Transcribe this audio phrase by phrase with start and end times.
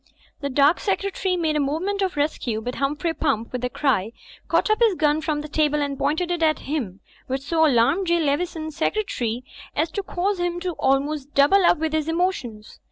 [0.39, 4.13] The dark secretary made a movement of rescue, but Humphrey Pump, with a cry,
[4.47, 8.07] caught up his gun from the table and pointed it at him, which so alarmed
[8.07, 8.19] J.
[8.19, 9.43] Leveson, Secretary,
[9.75, 12.79] as to cause him almost to double up with his emotions.